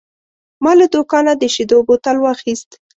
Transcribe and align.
ما 0.63 0.71
له 0.79 0.85
دوکانه 0.93 1.33
د 1.37 1.43
شیدو 1.53 1.77
بوتل 1.87 2.17
واخیست. 2.19 2.69